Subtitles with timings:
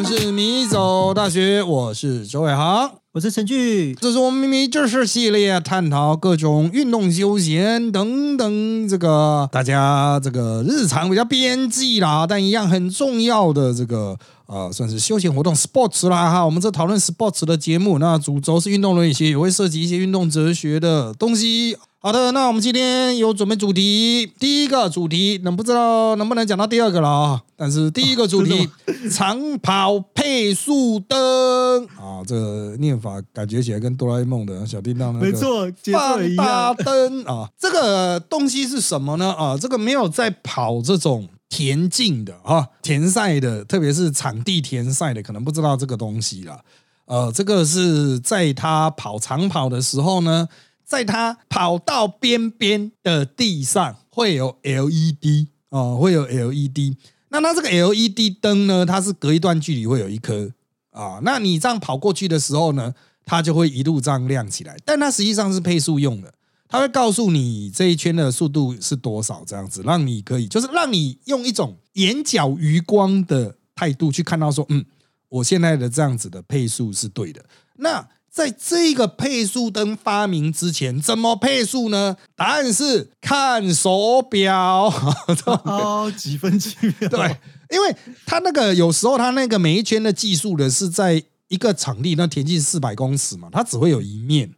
[0.00, 14.16] 们是米走大学，我是周伟航，我是陈俊，这是我们咪咪知识系列，探讨各种运动、休闲等等，这个大家这个日常比较边际啦，但一样很重要的这个
[14.46, 16.46] 呃，算是休闲活动 sports 啦哈。
[16.46, 21.76] 我们这讨论 sports 的节目，那主轴是运动轮椅鞋，也会涉及一些运动哲学的东西。
[22.00, 27.42] 好的，那我们今天有准备主题，第一个主题能不知道能不能讲到第二个了啊？
[27.56, 28.70] 但是第一个主题
[29.10, 36.76] 长跑配速灯啊，这个念法感觉起来跟哆啦 A 梦的小叮当那个没错，放大样。
[36.76, 39.32] 灯啊，这个东西是什么呢？
[39.32, 46.60] 啊，这个没有在跑这种田径的啊，田赛的，特别是场地田赛的，可能不知道这个东西了。
[47.06, 50.46] 呃，这个是在他跑长跑的时候呢，
[50.88, 56.96] 在它跑到边边的地上会有 LED 哦，会有 LED。
[57.28, 60.50] 那它这个 LED 灯呢，它是隔一段距离会有一颗
[60.92, 61.20] 啊。
[61.22, 62.94] 那你这样跑过去的时候呢，
[63.26, 64.74] 它就会一路这样亮起来。
[64.86, 66.32] 但它实际上是配速用的，
[66.66, 74.82] 它会告诉你这一圈的速度是多少，这样子让你可以，就是让你用一种眼角余光的态度去看到说，嗯，
[75.28, 77.44] 我现在的这样子的配速是对的。
[77.76, 82.16] 那在这个配速灯发明之前，怎么配速呢？
[82.36, 84.84] 答案是看手表。
[85.64, 87.08] 哦，几分几秒？
[87.08, 87.36] 对，
[87.68, 94.54] 因为他那个有时候他那个每一圈的计数的是在一个场地，那田径四百公尺嘛，它只会有一面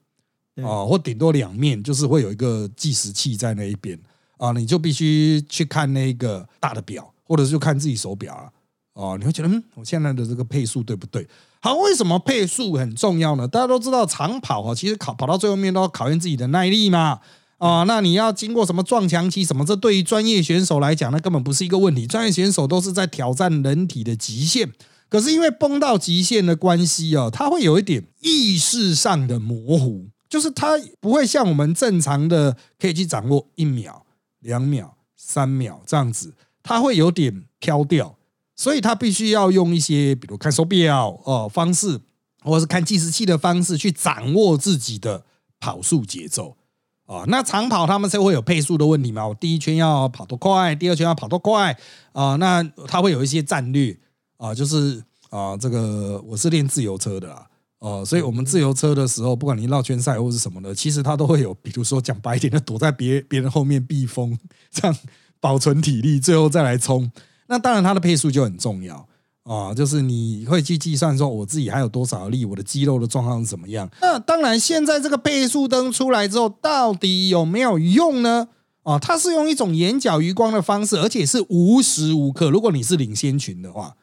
[0.55, 3.99] 对啊、或顶多两面，就是会有一个计时器在那一边
[4.37, 8.53] 啊，你就必须去看那个大的表，或者是就看自己手表啊。
[8.93, 11.27] 哦，你会觉得，嗯，我现在的这个配速对不对？
[11.63, 13.47] 好，为什么配速很重要呢？
[13.47, 17.21] 大家都知道，长跑啊，其实考跑到最后面都要考验自己的耐力嘛。
[17.59, 19.67] 啊、那你要经过什么撞墙期什么？
[19.67, 22.07] 这对于专业选手来讲，那根本不是一个问题。
[22.07, 24.73] 专业选手都是在挑战人体的极限，
[25.11, 34.07] 可是因为崩到极限的关系啊，它会有一点意识上的模糊，就是它不会像我们正常的可以去掌握一秒、
[34.39, 38.17] 两秒、三秒这样子，它会有点飘掉。
[38.61, 41.99] 所以他必须要用一些，比如看手表哦、方式，
[42.43, 45.25] 或者是看计时器的方式去掌握自己的
[45.59, 46.59] 跑速节奏
[47.07, 49.27] 啊、那长跑他们是会有配速的问题嘛？
[49.27, 51.75] 我第一圈要跑多快，第二圈要跑多快
[52.13, 53.99] 啊、那他会有一些战略
[54.37, 57.47] 啊、就是啊、这个我是练自由车的啦。
[57.79, 64.39] 哦、所以我们自由车的时候，不管你绕圈赛或是什么的，其实它都会有，比如说讲白一点的，躲在别别人后面避风，
[64.71, 64.95] 这样
[65.41, 67.11] 保存体力，最后再来冲。
[67.51, 69.09] 那当然，它的配速就很重要
[69.43, 73.91] 啊，就是你会去计算说我自己还有多少力，我的肌肉的状况是怎么样。
[74.01, 78.47] 那当然，现在这个配速灯出来之后，到底有没有用呢？
[78.85, 82.51] 啊，它是用一种眼角余光的方式，而且是无时无刻。
[82.51, 83.97] 如果你是领先群的话，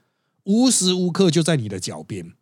[0.44, 2.34] 无时无刻就在你的脚边，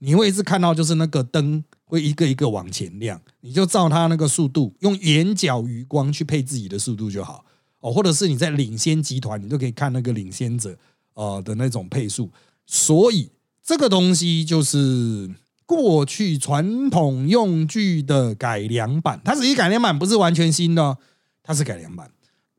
[0.00, 7.46] 你会一直看到就是那个灯会一个一个往前亮，你就照它那个速度，用眼角余光去配自己的速度就好。
[7.80, 10.76] 哦，或者是你在领先集团，你就可以看那个领先者
[11.14, 12.30] 呃的那种配速。
[12.66, 13.30] 所以
[13.62, 15.30] 这个东西就是
[15.66, 20.98] 过去传统用具的改良版，它只是改良版，不是完全新的哦，
[21.42, 22.10] 它是改良版。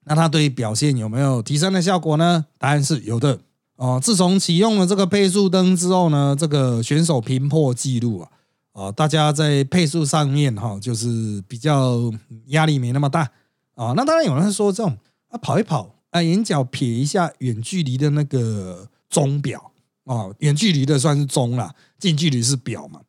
[0.05, 2.47] 那它对表现有没有提升的效果呢？
[2.57, 3.39] 答案是有的
[3.75, 3.99] 哦。
[4.01, 8.31] 自从启用了这个配速灯之后呢，这个选手频破纪录啊，
[8.73, 12.11] 啊，大家在配速上面哈、就是比较
[12.47, 13.29] 压力没那么大
[13.75, 13.93] 啊。
[13.95, 14.97] 那当然有人说这种
[15.31, 19.71] 啊跑一跑啊，眼角瞥一下远距离的那个钟表
[20.05, 23.01] 啊，远距离的算是钟啦，近距离是表嘛，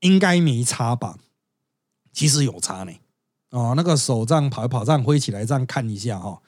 [0.00, 1.16] 应该没差吧？
[2.12, 2.92] 其实有差呢。
[3.50, 6.40] 哦，那个手这样跑一跑，这样挥起来，这样看一下哈、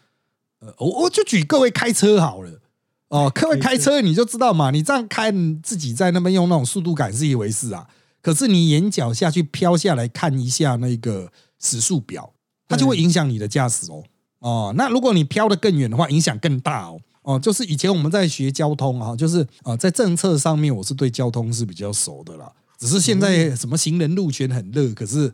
[0.60, 2.60] 呃，我我就举各位开车好了。
[3.08, 7.88] 哦，各位开车你就知道嘛，你这样开，你自己在那边用那种速度感是一回事啊。
[8.22, 12.32] 可是你眼角下去飘下来看一下那个时速表，
[12.68, 14.04] 它就会影响你的驾驶哦。
[14.42, 17.00] 哦，那如果你飘得更远的话，影响更大哦。
[17.22, 22.50] 哦，就是以前我们在学交通啊，就是啊、在政策上面我是对交通是比较熟的啦。
[22.76, 25.32] 只是现在什么行人路权很热，可是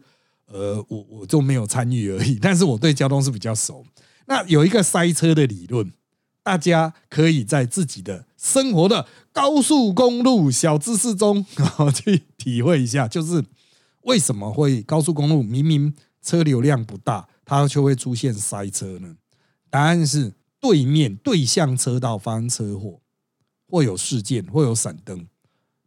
[0.52, 2.38] 呃，我我就没有参与而已。
[2.42, 3.82] 但是我对交通是比较熟。
[4.26, 5.90] 那有一个塞车的理论，
[6.42, 13.42] 大家可以在自己的生活的高速公路小知识中啊 去体会一下，就是
[14.02, 19.16] 为什么会高速公路明明车流量不大，它就会出现塞车呢？
[19.70, 23.00] 答案是对面对向车道发生车祸，
[23.66, 25.26] 或有事件，或有闪灯。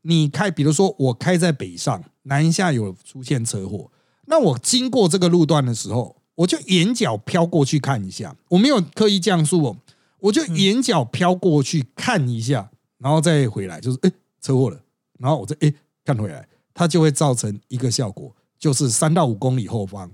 [0.01, 3.91] 你开，比如说我开在北上，南下有出现车祸，
[4.25, 9.77] 那我经过这个路段的时候，我就眼角飘过去看一下，我没有刻意降速哦，
[10.21, 14.11] 我就眼角飘过去看一下，然后再回来，就是哎，
[14.41, 14.83] 车祸了，
[15.19, 15.71] 然后我再哎
[16.03, 20.09] 看回来，它就会造成一个效果，就是三到五公里后方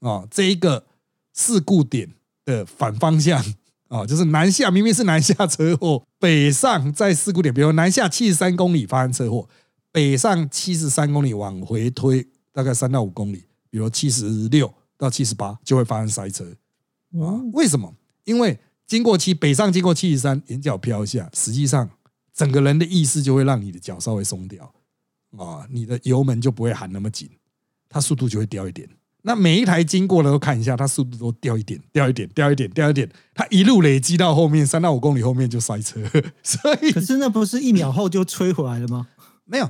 [0.00, 0.86] 啊，这一个
[1.32, 2.12] 事故点
[2.44, 3.42] 的反方向
[3.88, 9.48] 啊，就是南下明明是南下车祸，北上在事故点，比如南下七十三公里发生车祸，
[9.92, 16.44] 北上七十三公里往回推大概三到五公里，比如七十六到七十八就会发生塞车
[17.20, 17.40] 啊？
[17.52, 17.94] 为什么？
[18.24, 21.88] 因为经过七北上经过七十三，眼角飘下，实际上
[22.34, 24.74] 整个人的意识就会让你的脚稍微松掉
[25.36, 27.30] 啊，你的油门就不会含那么紧，
[27.88, 28.88] 它速度就会掉一点。
[29.26, 36.00] 那每一台经过的都看一下，它速度都掉一点，掉一点，掉一点，掉一点，它一路累积到后面三到五公里后面就塞车，
[36.44, 39.08] 所以可是那不是一秒后就吹回来了吗？
[39.44, 39.68] 没有。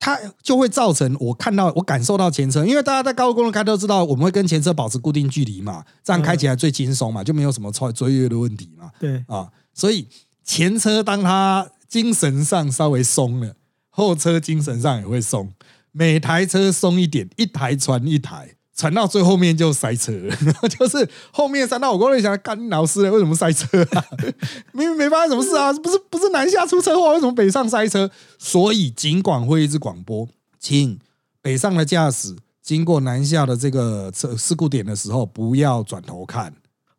[0.00, 8.90] 它就会造成我看到我感受到前车，因为大家在高速公路开都知道，我们会跟前车保持固定距离嘛，这样开起来最轻松嘛，就没有什么超追越的问题嘛。
[9.00, 10.06] 对啊，所以
[10.42, 13.54] 前车当它精神上稍微松了，
[13.88, 15.50] 后车精神上也会松，
[15.92, 18.56] 每台车松一点，一台传一台。
[18.74, 20.36] 传到最后面就塞车了，
[20.68, 24.04] 就是后面三到五公里想干老师为什么塞车啊？
[24.72, 28.10] 明明没发生什么事啊，不是不是南下出车祸，为什么北上塞车？
[28.38, 30.28] 所以尽管会一直广播，
[30.58, 30.98] 请
[31.40, 36.46] 北上的驾驶经过南下的这个车事故点的时候，不要转头看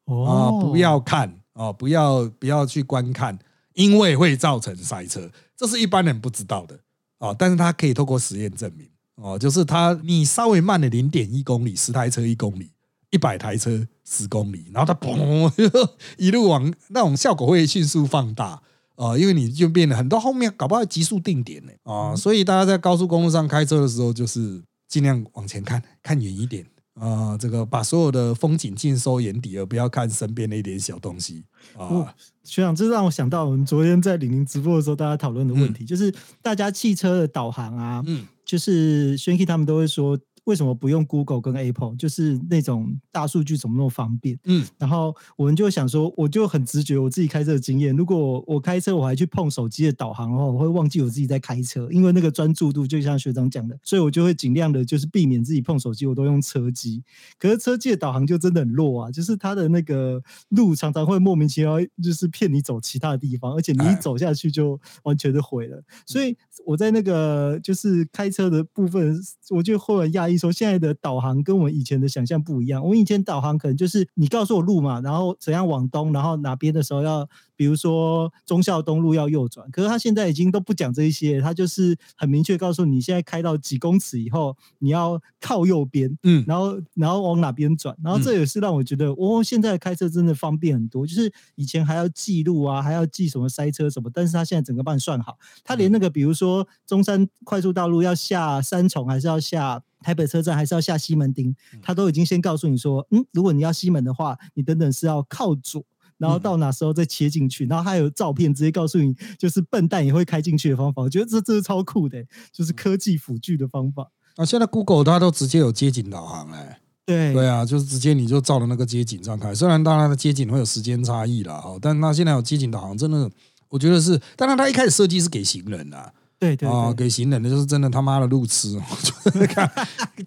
[0.06, 3.38] 啊，不要看啊，不要不要去观看，
[3.74, 6.80] 因为会造成塞车，这是一般人不知道的
[7.19, 8.88] 啊，但是他可以透过实验证明。
[9.16, 12.72] 哦，就是它，你稍微慢了零点一公里，十台车一公里，
[13.12, 15.52] 一百台车十公里，然后它嘣
[16.18, 18.62] 一路往那种效果会迅速放大
[18.96, 31.45] 啊，因为你就变得很多后面搞不好急速定点呢啊，所以大家在高速公路上开车的时候，就是尽量往前看看远一点啊，这个把所有的风景尽收眼底，而不要看身边的一点小东西
[31.77, 32.13] 啊。
[32.44, 38.25] 学长，这让我想到我们昨天在李宁直播的时候，大家讨论的问题，就是大家汽车的导航啊，嗯。
[38.45, 40.19] 就是轩 k 他们都会说。
[40.45, 41.95] 为什么不用 Google 跟 Apple？
[41.95, 44.39] 就是那种大数据怎么那么方便？
[44.45, 47.95] 嗯，然后我们就想说，我就很直觉，我自己开车的经验。
[47.95, 57.03] 如果我开车，我还去碰手机的导航的话，我会忘记我自己在开车，因为那个专注度就像学长讲的，所以我就会尽量的，就是避免自己碰手机，我都用车机。
[57.39, 65.83] 可是车机的导航就真的很弱啊，就是它的那个路常常会莫名其妙，就是骗你走其他的地方，而且你一走下去就完全的毁了。
[66.06, 69.19] 所以我在那个就是开车的部分，
[69.50, 70.35] 我就会很讶异。
[70.38, 72.84] 说现在的导航跟我们以前的想象不一样。
[72.84, 79.70] 我们以前导航可能就是你告诉我路嘛，然后怎样往东，然后哪边的时候要，比如说忠孝东路要右转。
[79.72, 87.96] 可是他现在已经都不讲这一些，他就是很明确告诉你，现在开到几公尺以后你要靠右边，嗯，然后然后往哪边转。
[88.04, 91.06] 然后这也是让我觉得，哦，现在开车真的方便很多。
[91.06, 95.38] 就是以前还要记录啊，还要记什么塞车什么，但是他现在整个帮你算好。
[95.64, 99.81] 他连那个比如说中山快速道路要下三重还是要下？
[100.01, 105.83] 台北车站还是要下西门町，他都已经先告诉你说，嗯，如果你要西门的话，你等等是要靠左，
[106.18, 111.01] 然后到哪时候再切进去，然后还有照片直接告诉你，就是笨蛋也会开进去的方法。
[111.01, 114.12] 我觉得这这是超酷的，就是科技辅助的方法。
[114.36, 119.56] 啊，现在 Google 它都直接有街景导航哎，对对啊，就是直接你就照着那个街景上开。
[119.56, 123.31] 虽然当然的街景会有时间差异了哈，但它现在有街景导航，真的
[123.69, 126.14] 我觉得是，当然它一开始设计是给行人的。
[126.45, 128.80] 对对啊，给行人的就是真的他妈的路痴，
[129.49, 129.69] 看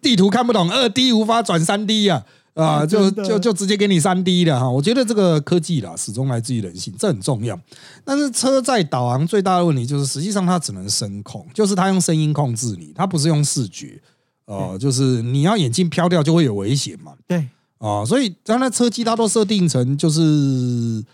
[0.03, 4.69] 地图看不懂，二 D 无法转三 D 呀，啊，就就就直接给你三 D 的哈。
[4.69, 7.59] 我觉得这个科技啦，始终来自于人性，这很重要。
[8.05, 14.01] 但是车载导航最大的问题就是，实际上它只能声控，就是它用声音控制你，它不是用视觉。
[14.47, 17.13] 哦，就是你要眼镜飘掉就会有危险嘛。
[17.29, 17.47] 对
[17.79, 20.21] 啊，所以当然车机它都设定成就是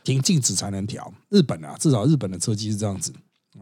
[0.02, 1.12] 停静止才能调。
[1.28, 3.12] 日本啊，至少日本的车机是这样子。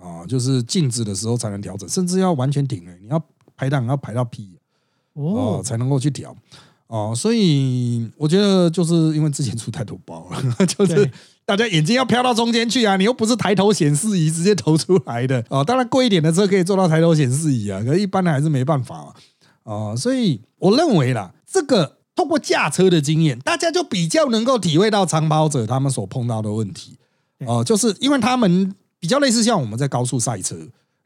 [0.01, 3.23] 啊，就是静止的时候才能调整，甚至要完全停哎，你要
[3.57, 4.57] 排档要排到 P
[5.13, 6.35] 哦，才能够去调
[6.87, 7.13] 哦。
[7.15, 11.09] 所以我觉得就是因为之前出太多包了， 就是
[11.45, 15.63] 大家眼睛要飘到中间去啊，你又不是抬头显示仪直接投出来的哦。
[15.63, 19.15] 当然贵一点的车可以做到抬头显示仪啊，可是一般的还是没办法
[19.63, 19.95] 啊。
[19.95, 26.97] 所以我认为啦，这个通过驾车的经验，大家就比较能够体会到长跑者他们所碰到的问题
[27.47, 28.75] 哦，就是因为他们。
[29.03, 30.57] 比较类似像我们在高速赛车，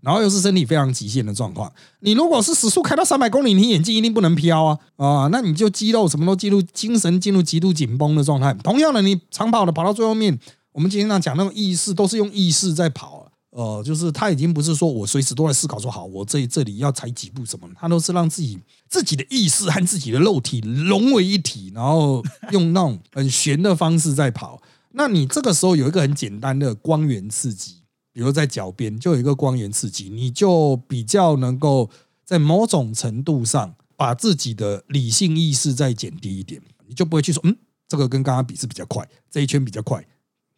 [0.03, 1.73] 然后又是身体非常极限的状况。
[2.01, 5.29] 你如果是时速开到三百公里，你眼睛一定不能飘啊啊！
[5.33, 8.53] 那你就肌肉什么都进入精神进入极度紧绷的状态。
[8.63, 10.39] 同样的，你长跑的跑到最后面，
[10.73, 18.59] 我们经常讲那种意识都是用意识在跑，呃，就是他已经不是说我随时都在思考说好我这这里要踩几步什么，他都是让自己
[18.91, 24.61] 自己的意识和自己的肉体融为一体，然后用那种很玄的方式在跑。
[24.93, 27.86] 那你这个时候有一个很简单的光源刺激。
[28.17, 31.91] 比如在脚边就有一个光源刺激，你就比较能够
[32.25, 37.55] 在某种程度上把自己的理性意识再减低一点，你就不会去说，嗯，
[37.87, 40.03] 这个跟刚刚比是比较快，这一圈比较快，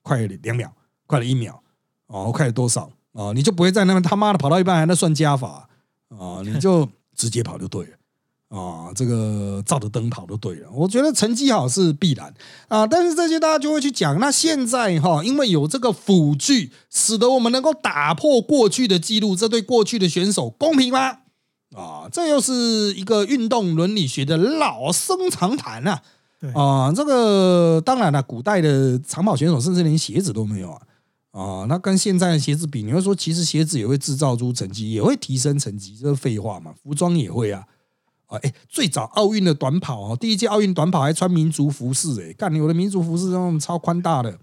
[0.03, 0.73] 快了两秒，
[1.09, 1.61] 快了一秒，
[2.07, 3.33] 哦，快了多少啊？
[3.33, 5.69] 你就不会在那边他妈的跑到一半还在算加法
[6.11, 6.41] 啊？
[6.45, 7.98] 你就直接跑就对了。
[8.49, 10.69] 啊，这个照着灯跑就对了。
[10.73, 12.33] 我觉得成绩好是必然
[12.69, 14.19] 啊，但是这些大家就会去讲。
[14.19, 21.19] 那现在哈，因为有这个辅具，使得我们能够打破过去的记录，这对过去的选手公平吗？
[21.77, 26.03] 啊，这又是一个运动伦理学的老生常谈啊。
[26.55, 30.81] 啊，这个当然了，古代的长跑选手甚至连鞋子都没有啊。
[31.33, 36.73] 啊，那跟现在的鞋子比，你会说其实鞋子也会制造出成绩，也会提升成绩，这是废话嘛？
[36.83, 37.63] 服装也会啊。
[38.29, 44.39] 啊，哎，最早奥运的短跑哦，第一届奥运短跑还穿民族服饰，哎，干，我的民族服饰那种超宽大的，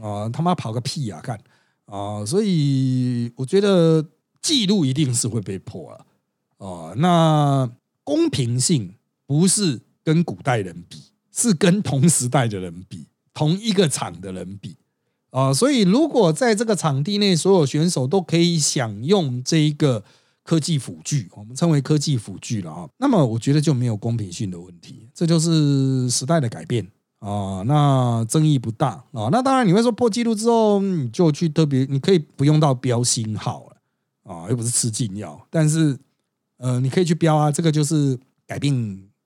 [0.00, 1.38] 啊，他妈跑个屁啊，干，
[1.84, 4.02] 啊，所以我觉得
[4.40, 6.06] 记录一定是会被破了，
[6.66, 7.70] 啊，那
[8.02, 8.94] 公平性
[9.26, 14.76] 不是跟古代人比，是跟同时代的人比，同一个场的人比，
[15.28, 20.02] 啊，所以如果在这个场地内，所有选手都可以享用这一个。
[20.46, 22.88] 科技辅具，我们称为科技辅具了啊。
[22.98, 26.86] 那么我觉得就没有公平性的问题，这就是时代的改变
[27.18, 27.62] 啊。
[27.66, 29.28] 那争议不大啊。
[29.32, 35.44] 那当然你会说破纪录之后，你就去特别，你可以不用到标星号了啊，又不是吃禁药。
[35.50, 35.98] 但是
[36.58, 37.50] 呃，你可以去标啊。
[37.50, 38.72] 这个就是改变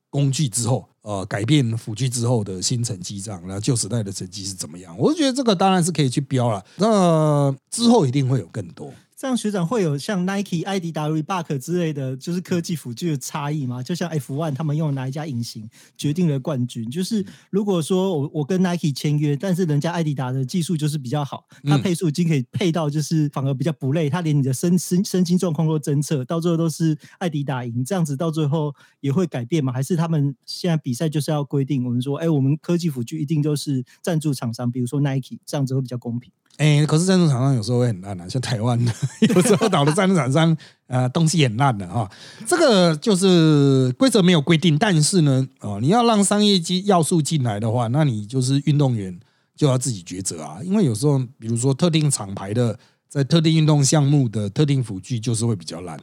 [0.08, 3.42] 工具之后，呃，改变辅具之后的新成绩账。
[3.46, 4.96] 那旧时代的成绩是怎么样？
[4.98, 6.64] 我觉得这个当然是可以去标了。
[6.76, 8.90] 那之后一定会有更多。
[9.20, 13.82] 这样学长会有像 Nike、艾迪达、Reebok 之类的，就是科技辅具的差异吗？
[13.82, 16.90] 就像 F1 他们用哪一家隐形决定了冠军？
[16.90, 27.84] 就是如果说我我跟 Nike 签约，但是人家艾迪达的技术就是比较好，它配速已经可以配到就是反而比较不累，它连你的身身身心状况都侦测，到最后都是艾迪达赢。
[27.84, 29.70] 这样子到最后也会改变吗？
[29.70, 36.32] 还是他们现在比赛就是要规定我们说，哎，我们科技辅具一定都是赞助厂商，比如说 Nike，这样子会比较公平？
[36.56, 38.92] 哎，可是赞助厂商有时候会很烂啊，像台湾的
[39.34, 40.54] 有时候倒的赞助厂商，
[40.88, 42.10] 呃，东西很烂的哈。
[42.46, 49.18] 这个就是规则没有规定，但是呢，哦，你要让商业机要素进来的话，那你就是运动员
[49.56, 50.58] 就要自己抉择啊。
[50.62, 52.78] 因为有时候，比如说特定厂牌的
[53.08, 55.98] 在特定运动项目的特定辅具就是会比较烂，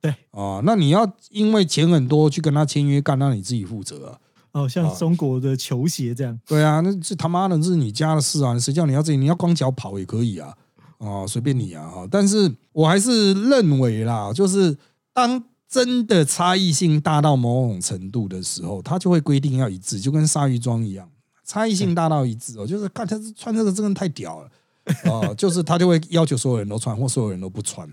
[0.00, 4.18] 对哦，那你要因为钱很多去跟他签约干，那你自己负责啊。
[4.52, 8.58] 哦，像中国的球鞋这样，对啊，那这他妈的是你家的事啊！
[8.58, 9.16] 谁叫你要自己？
[9.16, 10.52] 你要光脚跑也可以啊，
[10.98, 11.88] 哦，随便你啊！
[11.88, 14.76] 哈，但是我还是认为啦，就是
[15.12, 21.08] 当真的差异性大到某种程度的时候，他就会规定要一致，就跟鲨鱼装一样，
[21.44, 24.48] 差异性大到一致哦， 就是看他穿这个真的太屌了
[25.04, 27.88] 啊，就是他就会要求所有人都穿，或所有人都不穿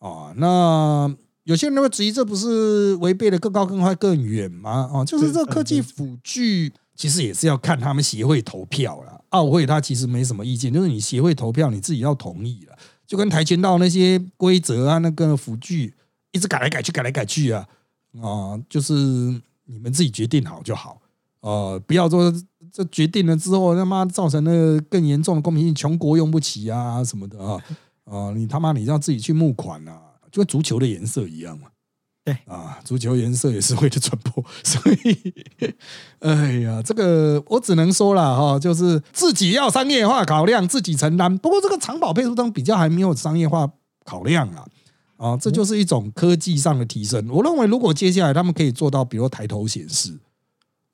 [0.00, 1.14] 啊，那。
[1.44, 4.90] 有些人会质疑，这不是违背了更高、更快、更远吗？
[4.92, 9.22] 哦，就是这科技辅具，其实也是要看他们协会投票了。
[9.28, 12.76] 奥会他其实没什么意见，就是你协会投票，你自己要同意了。
[13.06, 15.92] 就跟跆拳道那些规则啊，那个辅具
[16.32, 17.68] 一直改来改去、改来改去啊，
[18.22, 18.94] 啊，就是
[19.66, 20.98] 你们自己决定好就好。
[21.40, 22.32] 呃，不要说
[22.72, 27.62] 这决定了之后，他妈造成那个更严重的公平性，穷国用不起啊什么的啊
[28.04, 30.00] 啊，你他妈你要自己去募款啊。
[30.34, 31.68] 就跟足球的颜色一样嘛，
[32.24, 35.32] 对啊，足球颜色也是为了传播， 所以，
[36.18, 41.38] 哎呀，这个我只能说了哈，就是自己要商业化考量，自己承担。
[41.38, 43.70] 不过这个长跑配速灯比较还没有商业化
[44.04, 44.66] 考量啊，
[45.18, 47.28] 啊，这就是一种科技上的提升。
[47.28, 50.18] 我认为如果接下来他们可以做到，比如抬头显示，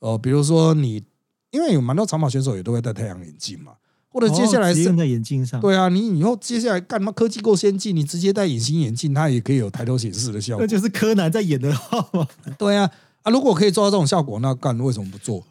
[0.01, 1.03] 哦，比如说你，
[1.51, 3.73] 因为有蛮多长跑选手也都会戴太阳眼镜嘛。
[4.13, 7.13] 或者接下来用在眼镜上，对啊，你以后接下来干嘛？
[7.13, 10.65] 科技够先进，你直接戴隐形眼镜，它也可以有抬头显示的效果。
[10.65, 12.11] 那就是柯南在演的号
[12.59, 12.91] 对啊，
[13.23, 15.45] 啊，如果可以做到这种效果，那干为什么不做？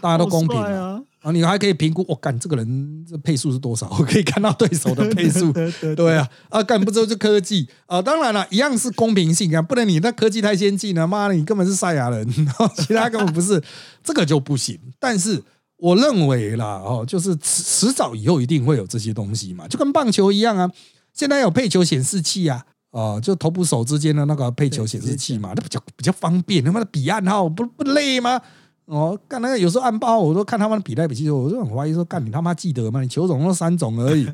[0.00, 1.00] 大家都公平啊！
[1.20, 3.88] 啊，你还可以评估，我干这个人这配速是多少？
[3.98, 5.52] 我可以看到对手的配速。
[5.94, 8.00] 对啊，啊，干不知就科技啊？
[8.00, 12.26] 当然了，一样是公平性啊，不能你那科技太先进了，妈的，你根本是赛亚人，
[12.78, 13.62] 其他根本不是，
[14.02, 14.78] 这个就不行。
[14.98, 15.42] 但是。
[15.78, 20.70] 我认为啦，哦，就是迟迟早以后一定会有这些东西嘛，就跟棒球一样啊。
[21.12, 26.64] 现在有配球显示器啊，哦，就头部手之间的那个配球显示器嘛，那比较比较方便。
[26.64, 28.40] 他妈的比暗号不不累吗？
[28.86, 33.00] 哦，干那个有时候暗包我都看他们的比来比去，我就很怀疑说，干你他妈记得吗？
[33.02, 34.26] 你球种都三种而已，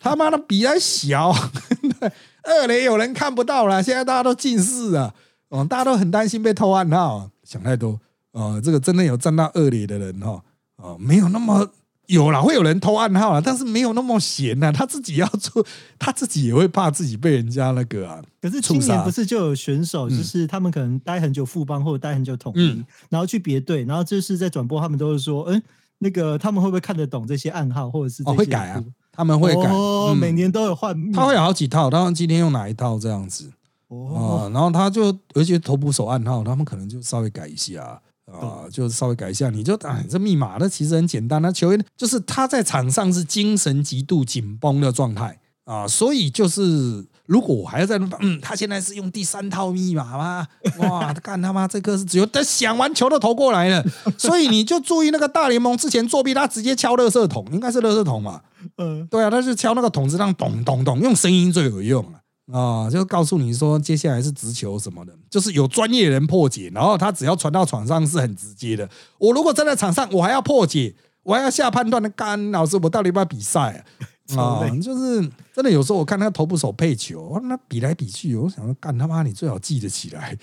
[0.00, 1.30] 他妈的比还小，
[2.42, 5.12] 二垒有人看不到了，现在大家都近视啊，
[5.50, 8.00] 哦，大家都很担心被偷暗号，想太多
[8.32, 10.42] 哦，这个真的有站到二垒的人哈。
[10.82, 11.68] 啊，没有那么
[12.06, 14.72] 有啦，会有人偷暗号啦，但是没有那么闲呐。
[14.72, 15.64] 他自己要做，
[15.98, 18.20] 他自己也会怕自己被人家那个啊。
[18.42, 25.62] 可是今年不是就有选手，就是他们可能待很久副帮或者待很久统一，然后去别队，然后就是在转播，他们都是说，嗯，
[25.98, 28.82] 那个他们会不会看得懂这些暗号，或者是哦会改啊？
[29.12, 29.70] 他们会改，
[30.18, 33.52] 每年都有换，他会有好几套，当然今天用哪一套这样子
[33.88, 38.00] 哦，然后他就而且头部手暗号，他们可能就稍微改一下。
[38.32, 41.40] 啊，就稍微改一下，你就哎，这密码那其实很简单。
[41.42, 50.46] 那球员就是他在场上是精神极度紧绷的状态啊，所以就是如果我还要在那，嗯，他现在是用第三套密码吗？
[50.78, 53.84] 哇， 干他妈这个是只有等想完球都投过来了，
[54.18, 58.40] 所以你就注意那个大联盟之前作弊，他直接敲乐色桶，应该是乐色桶嘛？
[58.78, 62.20] 嗯，对啊，他是敲那个桶子，让咚咚咚，用声音最有用啊。
[62.52, 68.88] 啊，就告诉你说，接下来是直球什么的，就是有专业人破解，然后他只要传到场上是很直接的。
[69.18, 73.84] 我如果站在场上，我还要破解，我还要下判断的，干老师，我到底要不要比赛
[74.36, 74.60] 啊？
[74.80, 75.20] 就是
[75.52, 80.38] 真的，有时候我看那个头部手配球，那比来比去，我想说，干他妈，你最好记得起来，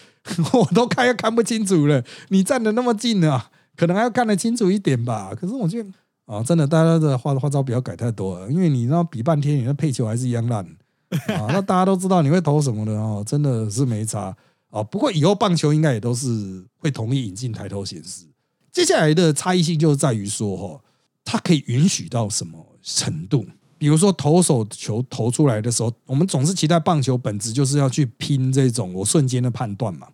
[0.53, 5.31] 我都看又看不清楚了，你站的那么近啊，可能还要看得清楚一点吧。
[5.39, 5.89] 可是我觉得
[6.25, 10.65] 啊，真的，大家的花花招不要改太多了，因为你那比半天，你的配球还是一样烂。
[11.09, 14.35] 啊，那大家都知道你会投什么的哦，真的是没差
[14.69, 14.83] 啊。
[14.83, 18.25] 不过以后棒球应该也都是会同意引进抬头显示。
[18.71, 20.81] 接下来的差异性就在于说，哈，
[21.25, 23.45] 它可以允许到什么程度？
[23.79, 30.07] 比如说投手球投出来的时候，我们总是期待棒球本质就是要去拼这种我瞬间的判断嘛，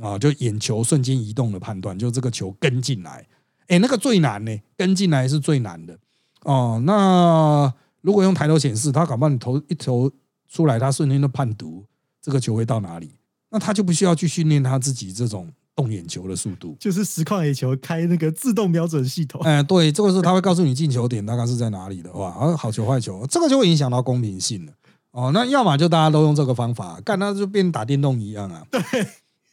[0.00, 3.26] 啊，就眼球瞬间移动的判断，就这个球跟进来，
[3.68, 5.96] 哎，那个最难呢，跟进来是最难的
[6.42, 6.82] 哦。
[6.84, 10.10] 那如果用抬头显示，他搞不好你投一投
[10.48, 11.84] 出来，他瞬间就判读
[12.22, 13.10] 这个球会到哪里，
[13.50, 19.40] 那他就不需要去训练他自己这种动眼球的速度，就是实况野球开那个自动瞄准系统。
[19.42, 24.72] 哎，对，这个时候他会告诉你进球点大概是在哪里的话，啊好球坏球，这个就会影响到公平性了。
[25.12, 28.64] 哦，那要么就大家都用这个方法干，那就变打电动一样啊。
[28.70, 28.80] 对。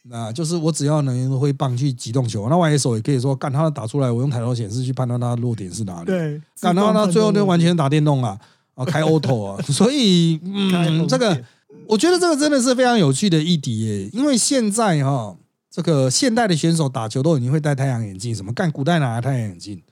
[0.04, 6.06] 那就是我只要能挥棒去击动球，那外野手也可以说干他打出来，我用抬头显示去判断他的落点是哪里。
[6.06, 8.38] 对，干到他最后就完全打电动了，
[8.74, 11.38] 啊开 auto 啊， 所以嗯，这个
[11.86, 15.36] 我觉得这个真的是非常有趣的议题耶，因为现在哈，
[15.70, 19.82] 这个现代的选手打球都已经会戴太阳眼镜，什么干古代哪来太阳眼镜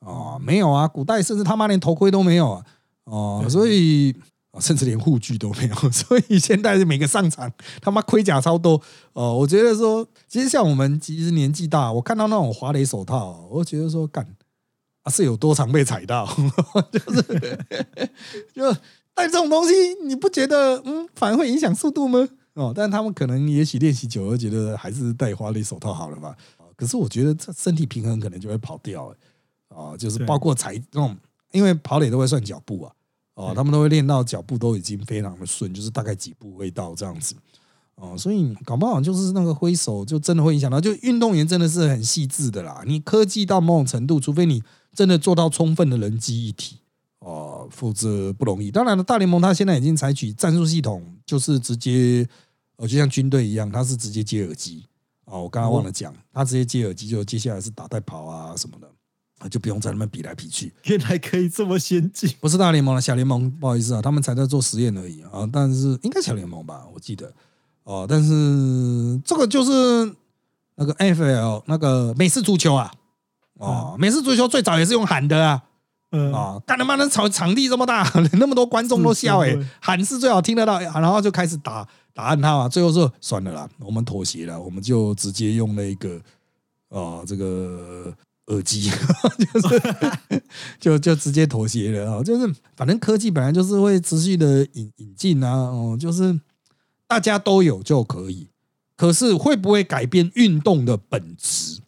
[0.00, 0.38] 啊？
[0.40, 2.64] 没有啊，古代甚至他妈连头盔都没有啊，
[3.04, 4.14] 哦，所以。
[4.60, 8.80] 甚至连护具都没有， 所以现在每个上场他妈盔甲超多
[9.12, 9.36] 哦。
[9.36, 14.26] 我觉得说，其实像我们其实年纪大，我看到那种滑雷手套，我觉得说干
[15.02, 16.26] 啊是有多常被踩到，
[16.92, 17.22] 就是
[18.54, 18.72] 就
[19.14, 19.72] 戴这种东西，
[20.04, 22.28] 你不觉得嗯反而会影响速度吗？
[22.54, 26.34] 哦，但他们可能也许练习久了，觉得还是戴滑雷手套好了吧。
[26.74, 29.14] 可是我觉得这身体平衡可能就会跑掉
[29.68, 31.16] 啊，就是包括踩那种，
[31.52, 32.92] 因为跑垒都会算脚步啊。
[33.36, 37.34] 哦，他们都会练到脚步都已经非常的顺，就是大概几步会到这样子。
[37.96, 42.82] 哦，所以搞不好就是那个挥手就真的会影响到，就运动员真的是很细致的啦。
[42.86, 46.78] 你科技到某种程度，除非你真的做到充分的人机一体，
[47.18, 48.70] 哦，否则不容易。
[48.70, 52.26] 当然了，大联盟它现在已经采取战术系统，就是直接，
[52.76, 54.84] 呃，就像军队一样，它是直接接耳机。
[55.26, 58.90] 哦，我刚刚忘了讲，它直接接耳机，就接下来是打带跑啊什么的。
[59.38, 60.72] 啊，就不用在那边比来比去。
[60.84, 65.46] 原来可以这么先进，不是大联盟了，小联盟，不好意思啊，他们才在做实验而已啊。
[65.52, 67.30] 但是应该小联盟吧，我记得
[67.84, 68.06] 哦。
[68.08, 70.14] 但是这个就是
[70.76, 72.90] 那个 F L 那个美式足球啊，
[73.58, 75.62] 哦，美式足球最早也是用喊的啊，
[76.32, 82.68] 啊，干他妈的场场地这么大， 那么多观众都笑哎，喊是最好听得到，然后就开始打打暗号啊。
[82.70, 86.18] 最后说算了啦，我们妥协了，我们就直接用那个
[86.88, 88.16] 啊这个。
[88.46, 88.88] 耳机
[89.52, 89.82] 就是
[90.78, 92.22] 就就直接妥协了啊！
[92.22, 96.38] 就是反正科技本来就是会持续的引引进啊，哦，就是
[97.06, 98.48] 大家都有就可以。
[98.96, 101.80] 可是会不会改变运动的本质？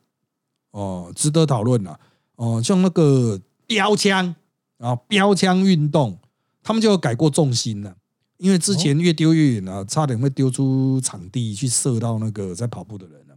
[0.73, 1.99] 哦，值得讨论啊！
[2.37, 4.35] 哦，像那个标枪
[4.79, 6.18] 啊，标枪运动，
[6.62, 7.97] 他们就有改过重心了，
[8.37, 13.28] 因为之前越丢越远啊，差点会丢出场地去射到那个在跑步的人。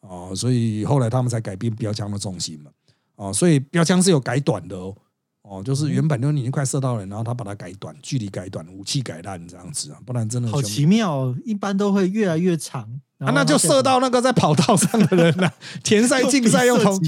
[0.00, 2.70] 哦，所以后来他们才改变标枪的重心嘛。
[3.16, 4.94] 哦，所以标枪是有改短的哦。
[5.42, 11.34] 哦，就是原本就已经快射到人，然后他把它改短，距离改短，武器改烂这样子啊，不然真的好奇妙。
[11.44, 12.82] 一般都会越来越长，
[13.18, 15.52] 啊那就射到那个在跑道上的人了。
[15.82, 16.98] 田赛、 竞赛用同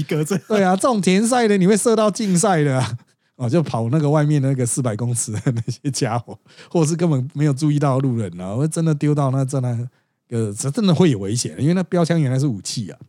[0.47, 2.97] 对啊，这种田赛的你会射到竞赛的啊。
[3.35, 6.37] 哦，就跑那个外面那个四百公尺的那些家伙，
[6.69, 9.89] 或者是根本没有注意到路人啊，会真的丢到那真的。
[10.33, 12.99] 呃，这真的会有危险，因为那标枪原来是武器啊，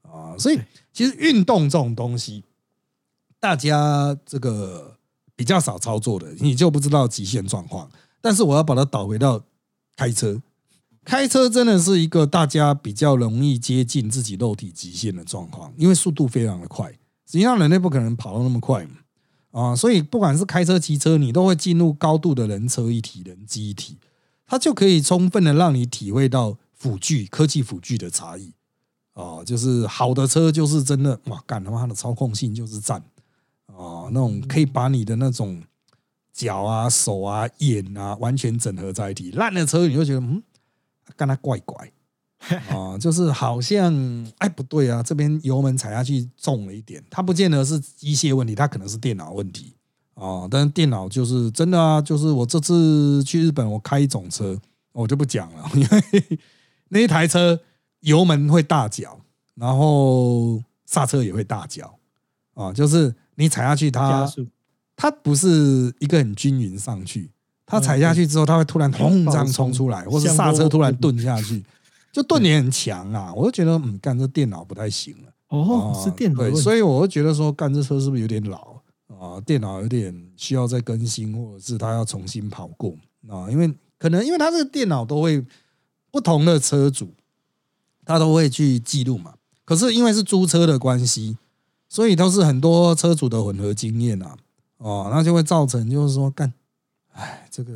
[0.00, 0.58] 啊，所以
[0.90, 2.42] 其实运动这种东西，
[3.38, 4.96] 大家这个
[5.36, 7.90] 比较少操作的，你就不知道极限状况。
[8.22, 9.42] 但是我要把它导回到
[9.96, 10.40] 开车，
[11.04, 16.90] 开车真的是一个大家比较容易接近自己肉体极限的状况，因为速度非常的快。
[17.26, 18.96] 实际上人类不可能跑到那么快嘛，
[19.50, 23.98] 啊，所以不管是开车、骑车，你都会进入高度的人车一体、人机一体，
[24.46, 28.52] 它就可以充分的让你体会到辅具、科技辅具的差异。
[29.14, 32.98] 哦，就是好的车就是真的哇，干他妈的操控性就是赞
[33.66, 35.62] 啊，那种可以把你的那种
[36.32, 39.30] 脚啊、手啊、眼啊完全整合在一起。
[39.32, 40.42] 烂的车你就觉得嗯，
[41.14, 41.92] 干它怪怪
[42.72, 43.94] 啊，就是好像
[44.38, 49.74] 哎不对啊，这边油门踩下去重了一点，它不见得是机械问题，它可能是电脑问题
[50.14, 50.48] 啊。
[50.50, 54.58] 但是电脑就是真的啊，就是我这次去日本，我开一种车，
[54.92, 56.38] 我就不讲了，因为
[56.92, 57.58] 那一台车。
[58.02, 59.16] 油门会大脚，
[59.54, 61.96] 然后刹车也会大脚，
[62.52, 64.28] 啊，就是你踩下去，它
[64.96, 67.30] 它不是一个很均匀上去，
[67.64, 71.64] 它踩下去之后，它会突然轰这样冲出来，或是刹车突然顿下去，
[72.12, 73.32] 就顿点很强啊！
[73.36, 75.32] 我就觉得，嗯，干这电脑不太行了。
[75.50, 78.82] 哦，是电脑对，所以我会觉得说，干这车是不是有点老
[79.16, 79.40] 啊？
[79.46, 82.96] 电脑有点需要再更新，或者是它要重新跑过
[83.28, 83.48] 啊？
[83.48, 85.40] 因为可能因为它这个电脑都会
[86.12, 87.14] 不同的车主。
[88.04, 91.38] 他都会去记录嘛，可是因为是租车的关系，
[91.88, 94.36] 所以都是很多车主的混合经验啊，
[94.78, 96.52] 哦，那就会造成就是说干，
[97.12, 97.72] 哎，这个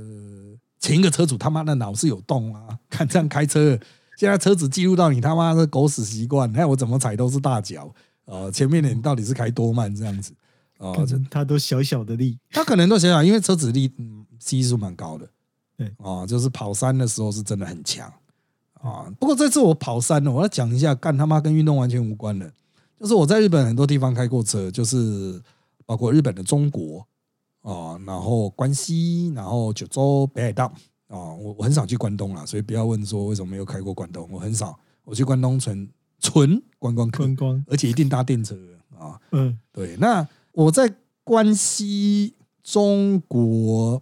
[0.81, 3.79] 前一个车主他妈的脑是有洞啊， 看这样开车，
[4.19, 7.95] 现在车子记录到你他妈的狗屎习惯，看我怎么踩都是大脚，
[8.25, 10.33] 呃，前面的你到底是开多慢这样子，
[10.79, 15.31] 哦，他都小小的力，他可能都小小，因为车子力嗯系数蛮高的，
[15.77, 18.13] 对，哦，就是跑山的时候是真的很强。
[18.87, 19.13] 啊！
[19.19, 22.49] 不过这次我跑山了，我要讲一下，干他妈跟运动完全无关的，
[23.01, 25.43] 就是我在日本很多地方开过车，就是
[25.85, 27.05] 包括日本的中国
[27.63, 30.67] 啊，然后关西，然后九州、北海道
[31.09, 35.89] 啊，我我很少去关东啦，所以不要问说为什么没有开过关东，我很少，我去关东纯
[36.21, 38.57] 纯观光客，观光，而且一定搭电车
[38.97, 39.21] 啊。
[39.33, 39.97] 嗯，对。
[39.97, 40.95] 那我在
[41.25, 44.01] 关西、中国、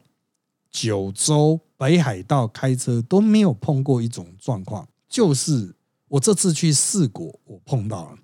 [0.70, 1.58] 九州。
[1.76, 5.74] 北海道开车都没有碰过一种状况，就是
[6.08, 8.18] 我这次去四国，我碰到了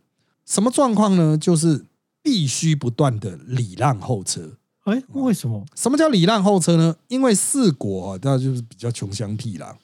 [0.47, 1.37] 什么状况呢？
[1.37, 1.87] 就是
[2.23, 4.57] 必须不断的礼让后车。
[4.85, 5.65] 哎，为什么？
[5.77, 6.97] 什么叫礼让后车呢？
[7.09, 9.75] 因为四国啊，大家就是比较穷乡僻壤，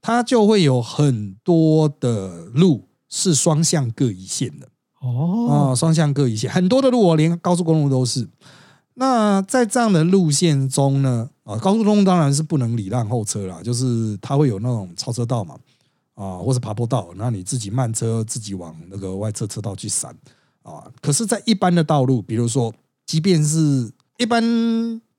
[0.00, 4.68] 它就会有很多的路是双向各一线的。
[5.00, 8.28] 哦，啊，双向各一线，很多的路哦，连高速公路都是。
[8.94, 11.30] 那在这样的路线中呢？
[11.44, 15.56] 啊，高速公路当然是不能礼让后车啦，就是它会有那种超车道嘛，
[16.14, 20.14] 啊，或是爬坡道，那你自己慢车自己往那个外侧车道去闪
[20.62, 20.84] 啊。
[21.00, 22.72] 可是，在一般的道路，比如说，
[23.06, 24.40] 即便是一般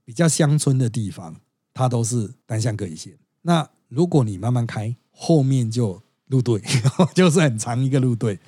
[0.06, 1.36] 比较乡村的地方，
[1.74, 3.18] 它都是单向各一线。
[3.42, 6.62] 那如果你慢慢开，后面就路队，
[7.14, 8.40] 就是很长一个路队，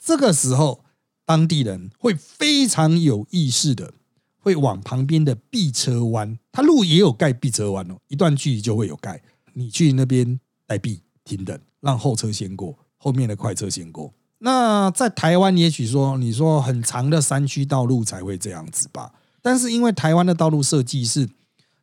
[0.00, 0.82] 这个时候
[1.26, 3.92] 当地人会非常有意识的。
[4.38, 9.20] 会往旁边的避车弯，它路也有盖避车弯哦，一段距离就会有盖。
[9.52, 14.12] 你去那边待避停等，让后车先过，后面的快车先过。
[14.38, 19.12] 那在台湾，也许说你说很长的山区道路才会这样子吧。
[19.42, 21.28] 但是因为台湾的道路设计是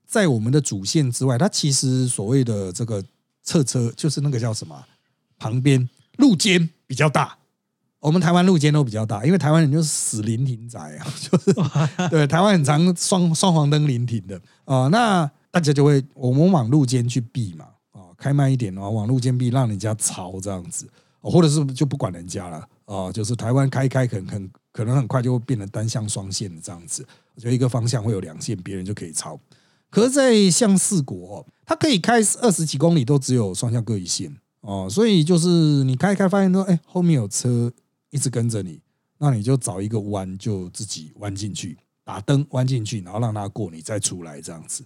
[0.06, 3.04] 在我们的主线之外，它其实所谓的这个
[3.44, 4.86] 侧车就是那个叫什么
[5.38, 7.38] 旁边路肩比较大。
[8.06, 11.52] 我们台湾路肩都比较大，因为台湾人就是死临停仔啊， 就是
[12.12, 20.88] 对台湾很长双双黄灯临停的啊，那大家就会我们往路肩去避嘛啊，开慢一点哦，往路肩避，让人家超这样子，
[21.20, 27.04] 或者是就不管人家了啊，就是台湾开开可能很可能很快就会变成单向双线的这样子，
[27.38, 29.36] 就一个方向会有两线，别人就可以超。
[29.89, 35.48] 可是，在像四国，它可以开二十几公里都只有双向各一线哦，所以就是
[35.86, 37.74] 你开开发现说，哎，后面有车。
[38.15, 38.82] 一直跟着你，
[39.17, 44.86] 那你就找一个弯，就自己弯进去，打灯弯进去，然后让它过，你再出来这样子。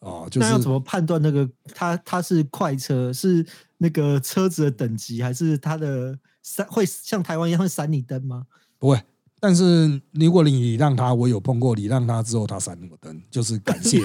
[0.00, 3.46] 哦，就是要怎么判断那个它它是快车，是
[3.78, 8.44] 那个车子的等级，还是它的闪会像台湾一样会闪你灯吗？
[8.76, 9.00] 不会，
[9.38, 14.04] 但是如果你让他，我有碰过，你让他之后他闪我灯，就是感谢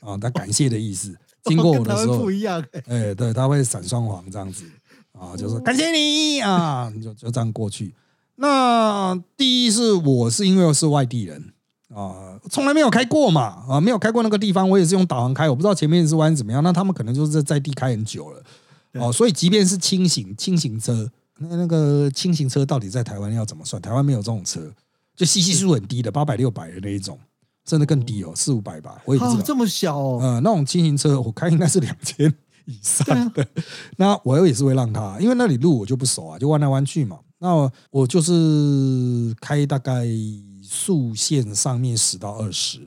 [0.00, 1.16] 啊， 他感谢的意思。
[1.44, 4.64] 经过我的时候不一样，哎，对，他会闪双黄这样子。
[5.22, 7.94] 啊，就是感谢你啊，就就这样过去。
[8.34, 11.52] 那第一是我是因为我是外地人
[11.94, 16.62] 啊，从来没有开过嘛啊，没有开过那个地方，我也是用导航开，我不知道前面是弯怎么样。
[16.64, 18.42] 那他们可能就是在地开很久了
[18.94, 21.08] 哦，所以即便是轻型轻型车，
[21.38, 23.80] 那那个轻型车到底在台湾要怎么算？
[23.80, 24.60] 台湾没有这种车，
[25.14, 27.16] 就吸吸数很低的，八百六百的那一种，
[27.64, 29.42] 甚至更低哦，四五百吧，我也不知道。
[29.42, 32.34] 这么小哦，呃，那种轻型车我开应该是两千
[32.66, 33.46] 以上的。
[33.96, 37.18] 那我也是会让他，因为那里路我就不熟啊，就弯来弯去嘛。
[37.38, 40.06] 那我就是开大概
[40.62, 42.80] 速线上面十到二十。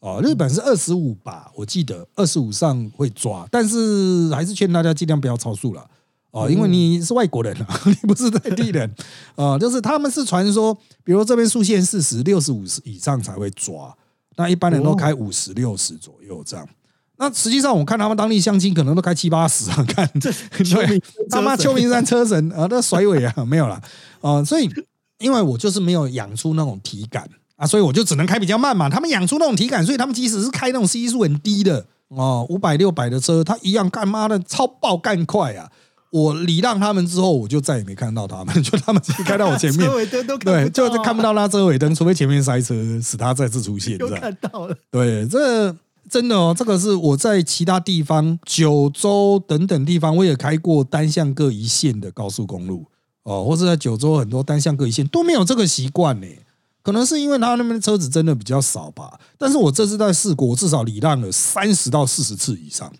[0.00, 5.88] 哦，日本是二十五吧，我记得二十五上会抓，但是还是劝大家尽量不要超速了。
[6.30, 8.94] 哦，因为你是外国人啊， 你不是在地人
[9.34, 13.96] 啊，就是他们是传说，比如这边速限四十六十五十以上才会抓，
[14.36, 16.68] 那一般人都开五十六十左右这样。
[17.18, 23.80] 那实际上我看他们当地相亲可能都开七八十啊， 看对 他妈秋名山车神啊，那甩尾啊没有了
[24.20, 24.68] 啊，所以
[25.18, 28.88] 因为我就是没有养出那种体感啊，所以我就只能开比较慢嘛。
[28.88, 35.70] 他们养出那种体感，所以他们即使是开那种 C 数很低的哦，五百六百的车，他一样干妈的超爆干快啊。
[36.10, 43.98] 我礼让他们之后，我就再也没看到他们， 就他们开到我前面，车尾灯都对，就是看不到那车尾灯，除非前面塞车，使他再次出现。
[43.98, 45.74] 又看到了，对，这
[46.08, 52.86] 真的哦，这个是我在其他地方，九州等等地方，我也开过单向各一线的高速公路
[53.22, 56.26] 哦，或者在九州很多单向各一线都没有这个习惯呢，
[56.82, 59.18] 可能是因为他那边车子真的比较少吧。
[59.36, 62.92] 但是我这次在试过，我至少礼让了三十到四十次以上。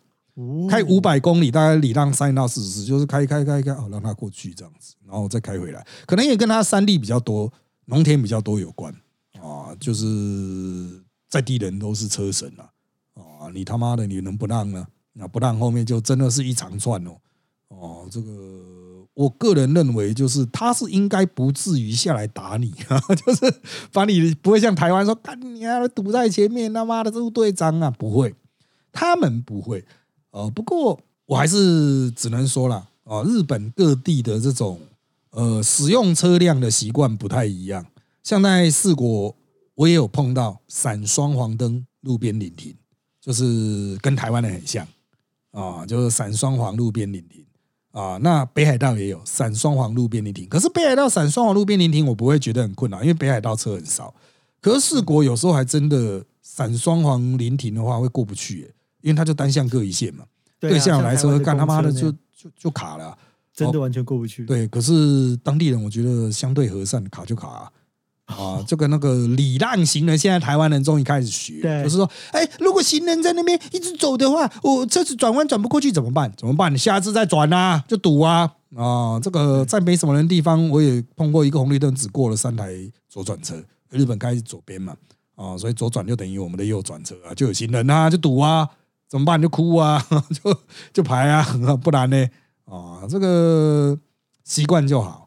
[0.69, 7.51] 开五百公里，大概礼让三到四十次，就是开开开开，哦，让他过去这样子，然后再开回来，可能也跟他山地比较多、
[7.87, 8.93] 农田比较多有关
[9.41, 9.75] 啊。
[9.81, 10.05] 就是
[11.31, 12.69] 在地人都是车神啊，
[13.55, 14.87] 你他妈的你能不让呢？
[15.15, 17.11] 那不让后面就真的是一长串哦。
[17.69, 18.31] 哦，这个
[19.15, 23.61] 我个人认为，就是他是应该不至于下来打你啊， 就是
[23.93, 28.35] 把你不会像台湾说，干你啊，堵在前面，他妈的这是队长啊，不会，
[28.93, 29.85] 他们不会。
[30.31, 34.79] 呃，不过我还是只能说了啊，日本各地的这种
[35.31, 37.87] 呃使用车辆的习惯不太一样。
[38.23, 39.35] 像在四国，
[39.75, 42.75] 我也有碰到闪双黄灯路边临停，
[43.27, 44.87] 就是跟台湾的很像
[45.51, 47.45] 啊，就是闪双黄路边临停
[47.91, 48.17] 啊。
[48.23, 54.15] 那北海道也有闪双黄路边临停，可是北海道闪双黄路边临停，我不会觉得很困难，因为北海道车很少。
[54.61, 58.73] 可是四国有时候还真的闪双黄临停的话，会过不去。
[59.03, 60.25] 因为它就单向各一线嘛，
[60.59, 63.17] 对向来车干他妈的就就就卡了，
[63.53, 64.45] 真的完全过不去。
[64.45, 67.73] 对，可是当地人我觉得相对和善，卡就卡啊。
[68.67, 76.33] 这个那个礼让行人，现在台湾人终于开始学，就是说，哎，如果行人在那边一直走的话，我车子转弯转不过去怎么办？
[76.37, 76.73] 怎么办？
[76.73, 79.19] 你下次再转啊，就堵啊啊！
[79.23, 82.73] 这个在没什么人地方，我也碰过一个红绿灯只过了三台
[83.09, 84.95] 左转车，日本开左边嘛
[85.37, 88.69] 啊，所以左转就等于我们的右转车啊，就有行人啊，就堵啊。
[89.09, 89.41] 怎么办？
[89.41, 90.05] 就哭啊，
[90.43, 90.59] 就
[90.93, 91.47] 就排啊，
[91.81, 92.29] 不然呢？
[92.65, 93.97] 啊，这个
[94.43, 95.26] 习惯就好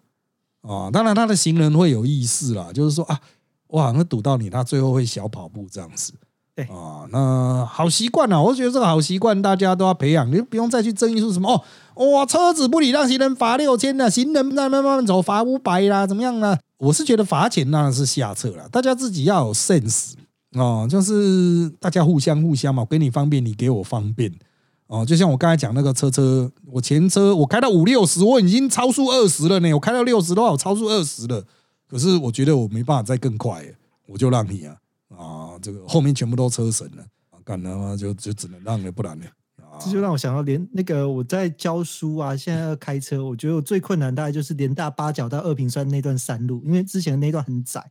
[0.62, 0.90] 啊。
[0.92, 3.20] 当然，他的行人会有意识啦，就是说啊，
[3.68, 6.14] 我好像堵到你，他最后会小跑步这样子。
[6.56, 11.64] 对啊，那好习惯啊，我觉得这个好习惯大家都要培养，你不用再去争议说什么
[11.96, 16.58] 哦，哇，车子不礼让行人罚六千的，行人慢慢慢慢走罚五百啦，怎么样呢？
[16.78, 20.14] 我是觉得罚钱当然是下策了，大家自己要有 sense。
[20.54, 24.34] 哦，就是大家互相互相嘛，给你方便，你给我方便。
[24.90, 29.72] 哦，就像我刚才讲那个车车，我前车我开到五六十，我已经超速二十了呢。
[29.72, 31.46] 我开到六十的话，我超速二十了。
[31.88, 33.64] 可是我觉得我没办法再更快，
[34.08, 34.76] 我就让你啊
[35.16, 39.26] 啊，这个后面全部都车神了啊，干他妈就就只能让了，不然呢？
[39.80, 47.84] 这就让我想到，连那个我在教书啊，现在要开车，我觉得我最困难大概就是连大八角到二平山那段山路，因为之前那段很窄，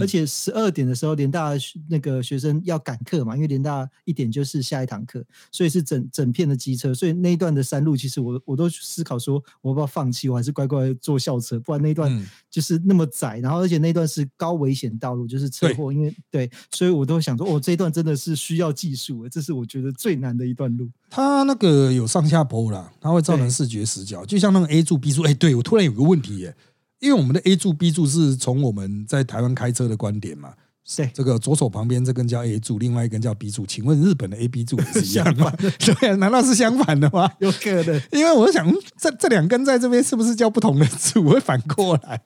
[0.00, 1.52] 而且十二点的时候连大
[1.88, 12.10] 那个学生要赶课嘛，因为连大一点就是下一堂课，所以是整整片的机车，所以那一段的山路其实我我都思考说，我要不要放弃，我还是乖乖坐校车，不然那段
[12.50, 20.90] 就是那么窄，然后而且那段是高危险道路，就是车祸，因为对，所以我都想说，哦，这一段真的是需要技术，这是我觉得最难的一段路。
[21.08, 25.22] 它那个有上下坡啦，它会造成视觉死角，就像那个 A 柱 B 柱。
[25.22, 26.54] 哎，对我突然有个问题耶，
[27.00, 30.52] 因为我们的 A 柱 B 柱是从我们在台湾开车的观点嘛，
[30.84, 33.64] 是这个左手旁边这根叫 A 柱，另外一根叫 B 柱。
[33.64, 35.52] 请问日本的 A、B 柱是一样吗？
[36.00, 37.30] 对，难道是相反的吗？
[37.38, 38.66] 有可能，因为我想
[38.98, 41.18] 这这两根在这边是不是叫不同的字？
[41.20, 41.32] 我？
[41.32, 42.20] 会反过来，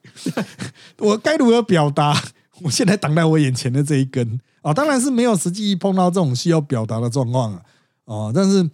[0.98, 2.20] 我该如何表达？
[2.62, 7.62] 我现在挡在我眼前的这一根啊，当然是没有实际碰到这种需要表达的状况啊。
[8.10, 8.68] 哦，但是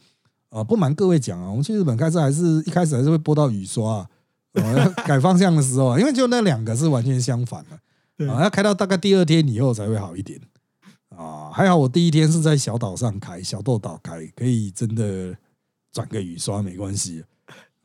[0.49, 3.97] 啊，不瞒各位讲啊，我们去日本开车还是一开始还是会播到雨刷
[4.55, 10.41] 啊，改方向的时候啊，因为就那两个是完全相反的啊，要开到大概第二天以后才会好一点
[11.11, 11.51] 啊。
[11.53, 15.37] 还好我第一天是在小岛上开，小豆岛开，可以真的
[15.93, 17.23] 转个雨刷没关系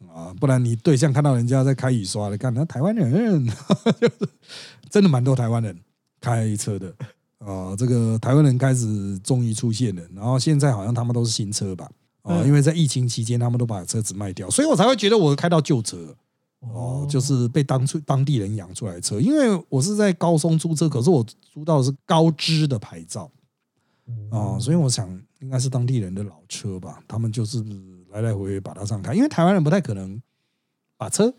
[0.07, 3.45] 啊，不然你对象看到人家在开雨刷的，看那台湾人
[3.99, 4.29] 就是
[4.89, 5.77] 真的蛮多台湾人
[6.21, 6.95] 开车的
[7.43, 11.89] 啊，这个台湾人开始终于出现了，然后现在好像他们都是新车吧？
[12.21, 16.15] 啊，因为在疫情期间，他们都把车子卖掉，所以我才会觉得我开到旧车
[16.59, 19.19] 哦，就是被当初当地人养出来的车。
[19.19, 23.31] 因为我是在高松租车，可是我租到的是高知的牌照
[24.29, 27.63] 啊，所以我想应该是当地人的老车吧，他们就是
[28.11, 30.21] 来来回回把它上开，因为台湾人不太可能
[30.95, 31.33] 把车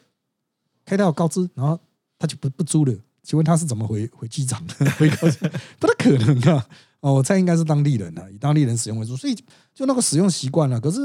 [0.84, 1.78] 开到高知，然后
[2.18, 2.92] 他就不不租了。
[3.22, 4.90] 请问他是怎么回回机场的？
[4.98, 5.38] 回高知
[5.78, 6.66] 不太可能啊！
[7.00, 9.34] 哦，我猜应该是当地人啊，以当地人使用为主，所以
[9.74, 10.80] 就那个使用习惯了。
[10.80, 11.00] 可是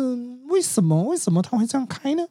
[0.49, 2.23] 为什么为什么他会这样开呢？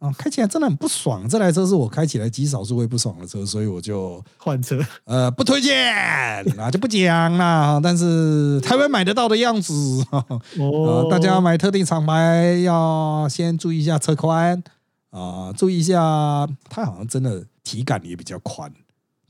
[0.00, 1.26] 啊，开起来真的很不爽。
[1.28, 4.78] 这台车是我开起来极少数会不爽的车，所以我就换车。
[5.04, 5.94] 呃，不推荐，
[6.58, 7.80] 啊就不讲了。
[7.82, 9.72] 但是台湾买得到的样子，
[10.58, 14.62] 哦，大家买特定厂牌要先注意一下车宽
[15.10, 18.70] 啊，注意一下，它好像真的体感也比较宽。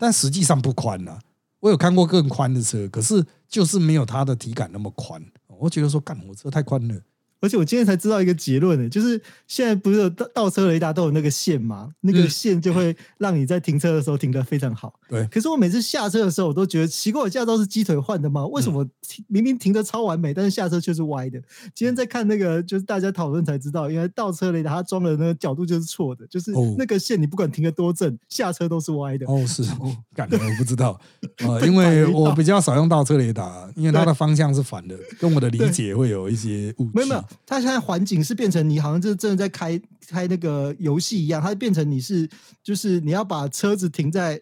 [0.04, 1.18] 但实际上不宽呐，
[1.60, 5.24] 我有看过更宽的车，可是就是没有它的体感那么宽。
[5.58, 7.00] 我觉得说，干我车太宽了。
[7.44, 11.90] 而且我今天才知道一个结论呢，就是现在不是倒倒车雷达都有那个线吗？
[12.00, 14.94] 那个线就会让你在停车的时候停得非常好。
[15.08, 15.26] 对。
[15.26, 18.46] 可是我每次下车的时候，我都觉得奇怪，我驾照是鸡腿换的吗？
[18.46, 18.88] 为什么
[19.28, 21.38] 明明停得超完美，但是下车却是歪的？
[21.74, 29.26] 今天在看那个，就是大家讨论才知道，因为倒车雷达它装的那个角度就是错的，就是那个线你不管停得多正，下车都是歪的。
[29.26, 30.98] 哦，是哦， 干的我不知道
[31.46, 36.90] 啊，因为我比较少用倒车雷达，因为它的方向是反的，跟我的理解会有一些误区。
[36.94, 37.24] 没有没有。
[37.46, 42.28] 它现在环境是变成你好像就真的在开开那个游戏一样，它变成你是
[42.62, 44.40] 就是你要把车子停在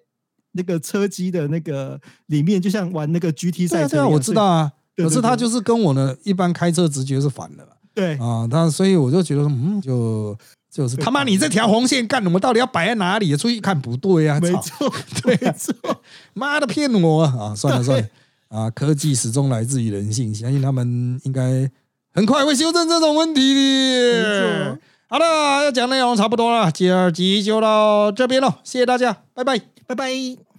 [0.53, 3.89] 那个车机的那个里面，就像玩那个 GT 赛车。
[3.89, 4.73] 对啊，我知道啊。
[4.97, 7.67] 可是它就是跟我的一般开车直觉是反的。
[7.95, 10.37] 对啊，那所以我就觉得嗯，就
[10.71, 12.39] 就是他妈你这条红线干什么？
[12.39, 13.37] 到底要摆在哪里？
[13.37, 14.39] 出去一看不对啊！
[14.41, 14.93] 没错，
[15.25, 15.75] 没错，
[16.35, 17.55] 妈的骗我啊！
[17.55, 18.09] 算了算了
[18.49, 21.71] 啊，科技始终来自于人性，相信他们应该。
[22.15, 24.79] 很快会修正这种问题的。
[25.09, 30.52] 好了，要讲内容差不多了，第二集就到这边了，谢谢大家，拜拜，拜拜。